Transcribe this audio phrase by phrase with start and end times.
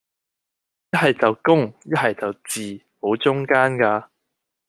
[0.89, 4.09] 一係就公,一係就字,無中間架